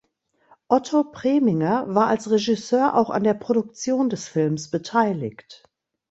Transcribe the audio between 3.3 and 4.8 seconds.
Produktion des Films